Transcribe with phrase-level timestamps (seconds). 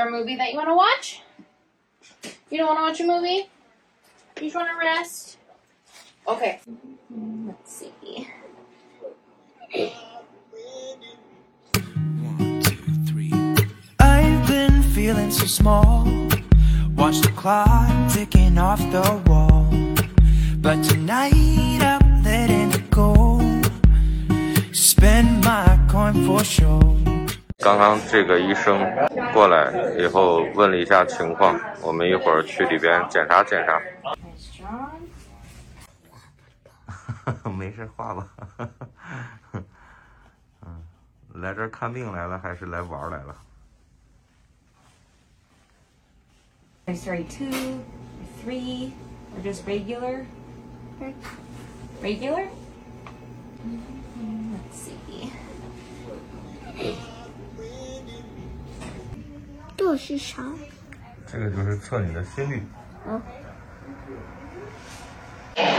[0.00, 1.20] A movie that you want to watch?
[2.48, 3.50] You don't want to watch a movie?
[4.36, 5.36] You just want to rest?
[6.26, 6.58] Okay.
[7.46, 8.26] Let's see.
[11.74, 13.30] One, two, three.
[13.98, 16.06] I've been feeling so small.
[16.96, 19.68] Watch the clock ticking off the wall.
[20.62, 23.38] But tonight I'm letting it go.
[24.72, 27.00] Spend my coin for sure.
[27.62, 28.80] 刚刚这个医生
[29.32, 33.80] 过来以后问了一下情况，我们一会儿去里边检查检查。
[37.50, 38.28] 没事，画吧。
[40.62, 40.82] 嗯，
[41.34, 43.36] 来这儿看病来了，还是来玩来了
[46.94, 47.80] ？Sorry, two,
[48.42, 48.92] three,
[49.36, 50.24] or just regular?
[52.02, 52.48] Regular?
[54.52, 55.30] Let's see.
[59.90, 60.36] 这是啥？
[61.26, 62.62] 这个就是测你的心率。
[63.08, 63.20] 嗯。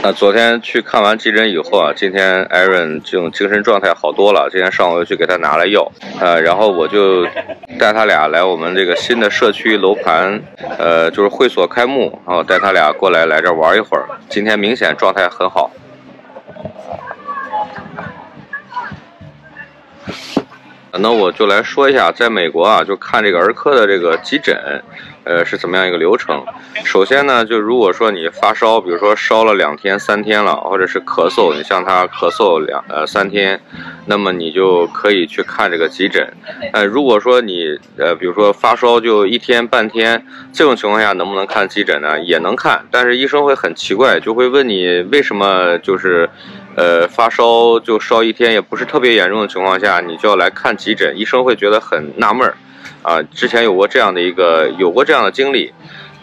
[0.04, 4.50] 那昨天去看完急诊以后啊，今天艾伦这种精神状态好多了。
[4.52, 7.26] 今天上午又去给他拿了药，呃，然后我就
[7.80, 10.42] 带他俩来我们这个新的社区楼盘，
[10.78, 14.06] 呃，就是会所开幕，然后带他俩过来来这玩一会儿。
[14.30, 15.72] 今天明显状态很好。
[21.00, 24.84] 那我就来说一下，在美国啊，就看这个儿科的这个急诊，
[25.24, 26.44] 呃，是怎么样一个流程。
[26.84, 33.60] 首先呢，就如果说你发烧，比如说烧了两天、三天了，或者是咳嗽，你像他咳嗽两呃三天，
[34.06, 36.28] 那么你就可以去看这个急诊。
[36.74, 42.20] 呃，如果说你呃，比如说发烧就一天半天，这种情况下能不能看急诊呢？
[42.20, 46.30] 也能看，但是医生会很奇怪，就会问你为什么就是。
[46.76, 52.56] 呃，发烧就烧一天，也不是特别严重的情况下，你就要来看急诊，医生会觉得很纳闷儿，
[53.04, 55.74] 啊，之前有过这样的一个有过这样的经历，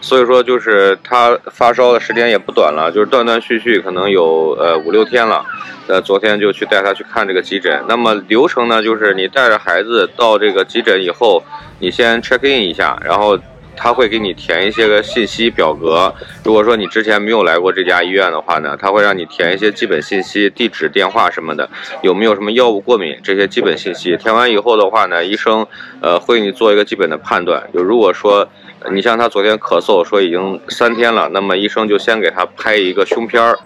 [0.01, 5.45] 所以说就是他发烧的时间也不短了，就是断断续续，可能有呃五六天了，
[5.87, 7.83] 呃，昨天就去带他去看这个急诊。
[7.87, 11.43] 那么流程呢，就是你带着孩子到这个急诊以后，
[11.79, 13.37] 你先 check in 一下，然后。
[13.81, 16.13] 他会给你填一些个信息表格。
[16.43, 21.69] 如果说你之前没有来过这家医院的话呢，他会让你填一些基本信息，地址、电话什么的，
[22.01, 24.17] 有没有什么药物过敏这些基本信息。
[24.17, 25.65] 填完以后的话呢，医生
[26.01, 27.63] 呃会给你做一个基本的判断。
[27.73, 28.45] 就如果说
[28.91, 33.57] 你像他昨天咳嗽说已经三天了，那么医生就先给他拍一个胸片儿。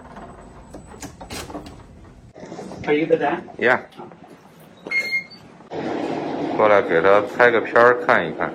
[2.86, 3.38] Are you the dad?
[3.58, 3.80] Yeah，
[6.56, 8.52] 过来给他拍个片儿看一看。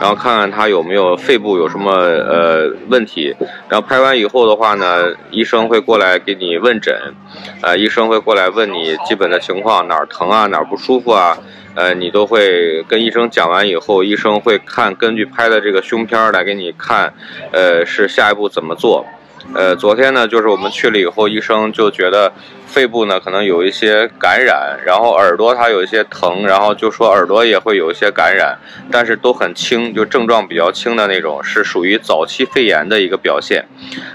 [0.00, 3.34] 然后看看他有没有肺部有什么呃问题，
[3.68, 6.94] 然后拍完以后的话呢，医生会过来给你问诊，
[7.62, 11.38] 呃，医生会过来问你基本的情况，哪儿疼啊，哪儿不舒服啊，
[11.74, 17.14] 呃，你都会跟医生讲完以后，医生会看根据拍的这个胸片来给你看，
[17.52, 19.06] 呃，是下一步怎么做。
[19.52, 22.32] 呃，昨天呢，就是我们去了以后，医生就觉得
[22.66, 28.56] 肺部呢可能有一些感染，然后耳朵它有一些疼，然后就说耳朵也会有一些感染，
[28.90, 33.64] 但是都很轻，就症状比较轻的那种，是属于早期肺炎的一个表现。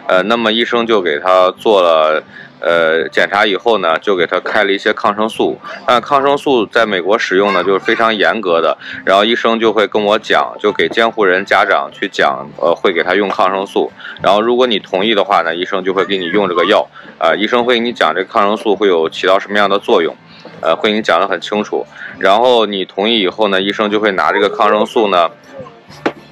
[0.08, 2.24] 呃，那么医生就给他做了。
[2.59, 5.58] 呃，检查以后呢，就给他开了一些抗生素。
[5.88, 8.78] 但抗生素在美国使用呢，就是非常严格的。
[9.06, 13.92] 然后医生就会跟我讲，就给监护人家长去讲，呃，会给他用抗生素。
[14.22, 16.88] 然后如果你同意的话呢，医生就会给你用这个药。
[17.18, 20.16] 啊、医生会给你讲这个抗生素会有起到什么样的作用，
[20.62, 21.86] 呃，会给你讲得很清楚。
[22.18, 25.30] 然后你同意以后呢，医生就会拿这个抗生素呢，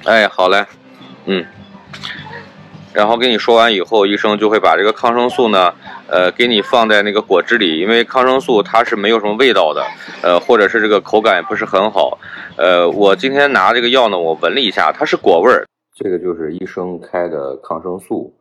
[0.04, 0.64] 哎，好嘞，
[1.26, 1.44] 嗯。
[2.94, 5.74] 然后跟你说完以后，医生就会把这个抗生素呢，
[6.10, 9.82] 呃，给你放在那个果汁里，因为抗生素它是没有什么味道的，
[10.22, 12.18] 呃，或者是这个口感也不是很好，
[12.56, 15.66] 呃，我今天拿这个药呢，我闻了一下，它是果味儿。
[15.94, 18.34] 这个就是医生开的抗生素，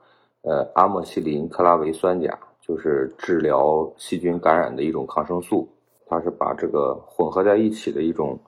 [0.43, 5.67] 呃，阿莫西林克拉维酸钾，就是治疗细菌感染的一种抗生素，
[6.07, 8.39] 它是把这个混合在一起的一种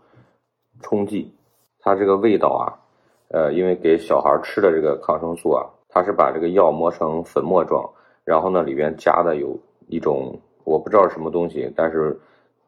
[0.82, 1.34] 冲剂，
[1.82, 2.74] 它这个味道啊，
[3.30, 5.66] 呃，因为给小孩吃的这个抗生素啊。
[5.92, 7.84] 它是把这个药磨成粉末状，
[8.30, 12.16] 然后呢里边加的有一种我不知道是什么东西，但是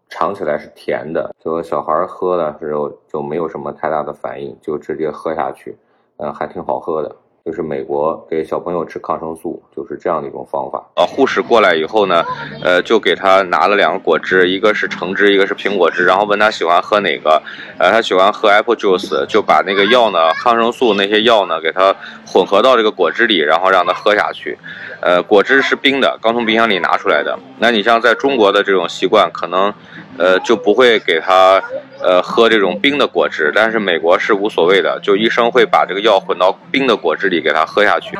[0.10, 1.36] 尝起来是甜的。
[1.40, 5.78] 就小孩喝的时候就没有什么太大的反应，就直接喝下去，
[6.18, 7.16] 嗯、还挺好喝的。
[7.46, 10.84] 就是美国给小朋友吃抗生素，就是这样的一种方法。
[10.96, 12.24] 啊，护士过来以后呢，
[12.64, 17.42] 呃，就给他拿了两个果汁，一个是橙汁，一个是苹果汁，然后问他喜欢喝哪个，
[17.78, 24.58] 呃，他喜欢喝 apple juice，就把那个药呢，抗生素那些药呢，给他混合到这个果汁里，然后让他喝下去。
[25.00, 27.38] 呃，果汁是冰的，刚从冰箱里拿出来的。
[27.60, 29.74] 那你像在中国的这种习惯，可能，
[30.18, 31.62] 呃，就不会给他。
[32.04, 38.18] 呃，喝这种冰的果汁，但是美国是无所谓的，就医生会把这个药混到冰的果汁里给他喝下去。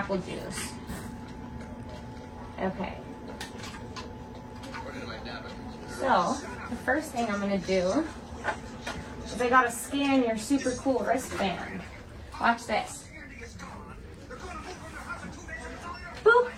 [6.02, 6.36] So,
[6.68, 8.04] the first thing I'm gonna do
[9.24, 11.80] is I gotta scan your super cool wristband.
[12.42, 13.08] Watch this.
[16.24, 16.50] Boop.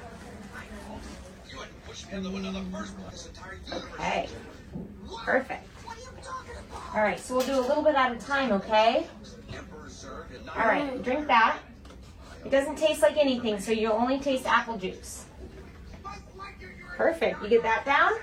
[3.73, 4.29] Okay.
[5.25, 5.67] Perfect.
[6.95, 9.07] All right, so we'll do a little bit at a time, okay?
[10.55, 11.57] All right, drink that.
[12.45, 15.25] It doesn't taste like anything, so you'll only taste apple juice.
[16.95, 17.43] Perfect.
[17.43, 18.13] You get that down?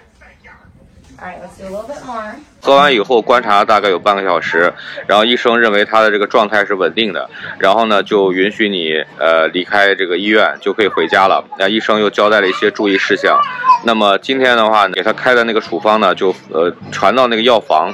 [2.62, 4.72] 喝完以后观察大概有半个小时，
[5.06, 7.28] 然后医生认为他的这个状态是稳定的，
[7.58, 11.44] 然后呢就允许你呃离开这个医院，就可以回家了。
[11.58, 13.38] 那医生又交代了一些注意事项。
[13.84, 17.92] 那么今天的话呢，给他开的那个处方呢，就呃传到那个药房，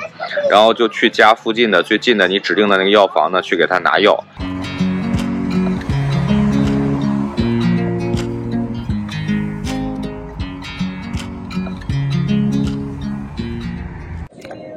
[0.50, 4.22] 然后就去家附近的最近的你指定的那个药房呢去给他拿药。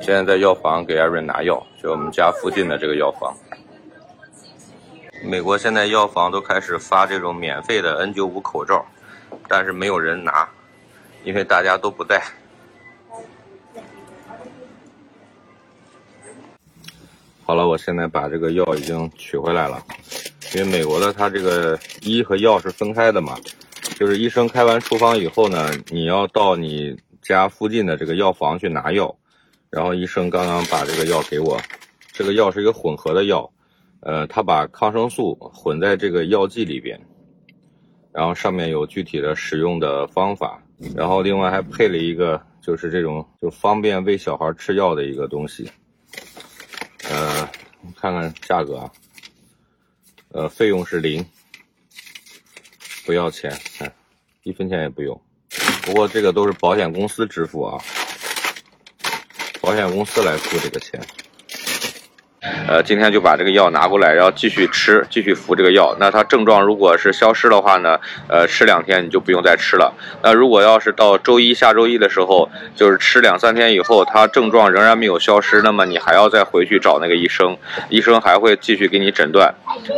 [0.09, 3.31] 现在在药房给艾瑞拿药，就我们家附近的这个药房。
[5.23, 8.83] 美国现在药房都开始发这种免费的 N95 口罩，
[9.47, 10.49] 但是没有人拿，
[11.23, 12.23] 因为大家都不戴。
[17.43, 19.79] 好了，我现在把这个药已经取回来了，
[20.55, 23.37] 因为美国的它这个医和药是分开的嘛，
[23.95, 29.15] 就是医生开完处方以后呢，你要到你家附近的这个药房去拿药。
[29.69, 31.59] 然后医生刚刚把这个药给我，
[32.11, 33.49] 这个药是一个混合的药，
[33.99, 36.99] 呃，他把抗生素混在这个药剂里边，
[38.11, 40.61] 然后上面有具体的使用的方法，
[40.95, 45.69] 然后另外还配了一个就是这种就方便喂小孩吃药的一个东西，
[47.07, 47.47] 呃，
[47.95, 48.91] 看看价格啊，
[50.29, 51.23] 呃，费用是零，
[53.05, 53.91] 不要钱，哎，
[54.41, 55.21] 一分钱也不用，
[55.83, 57.77] 不过这个都是保险公司支付啊。
[59.69, 60.99] 保险公司来付这个钱。
[62.41, 65.95] 呃，今天就把这个药拿过来，然后继续吃，继续服这个药。
[65.99, 67.99] 那它症状如果是消失的话呢，
[68.29, 69.93] 呃，吃两天你就不用再吃了。
[70.23, 77.57] 那如果要是到周一、下周一的时候，就是吃两三天以后，它症状仍然没有消失，那么你还要再回去找那个医生，
[77.89, 79.53] 医生还会继续给你诊断。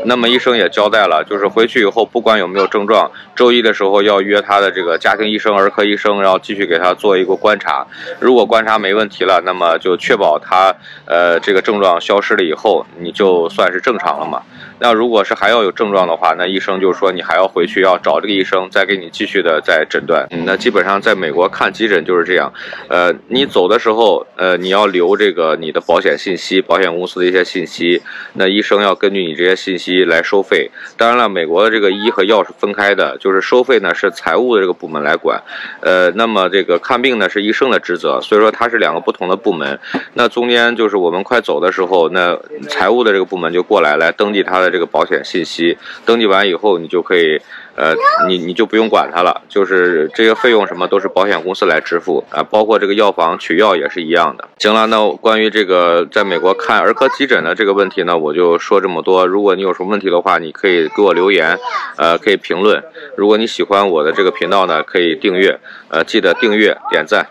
[0.06, 7.86] 那么医生也交代了，就是回去以后不管有没有症状，周一的时候要约他的这个家庭医生、儿科医生，然后继续给他做一个观察。
[8.20, 10.74] 如果观察没问题了，那么就确保他
[11.06, 12.54] 呃这个症状消失吃了以。
[12.62, 14.42] 后你就算是正常了嘛。
[14.82, 20.28] 那如果是还要有症状的话，那医生就说你还要回去要找这个医生再给你继续的再诊断。
[20.32, 22.52] 嗯，那基本上在美国看急诊就是这样。
[22.88, 28.02] 呃，你走的时候，呃，你要留这个你的保险信息、保险公司的一些信息。
[28.34, 30.72] 那医生要根据你这些信息来收费。
[30.98, 35.40] 当然了，美国的这个医和药是分开的，就是收费呢是财务的这个部门来管。
[35.82, 39.80] 呃，那么这个看病呢是医生的职责，所以说它是两个不同的部门。
[40.16, 42.36] 那中间就是我们快走的时候，那
[42.68, 47.40] 财务的这个部门就过来来登记他的这个保险信息，登记完以后你就可以，
[47.76, 47.94] 呃，
[48.28, 54.48] 你你就不用管它了，就是这些费用什么都是保险公司来支付啊，包括这个药房取药也是一样的。
[54.58, 59.28] 行了，那关于这个在美国看儿科急诊的这个问题呢，我就说这么多。
[59.28, 61.58] 如果你有什么问题的话，你可以给我留言，
[61.98, 62.82] 呃，可以评论。
[63.18, 67.28] 如果你喜欢我的这个频道呢，可以订阅，呃，记得订阅点赞。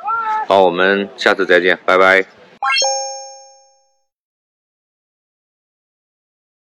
[0.47, 2.25] 好，我们下次再见，拜拜。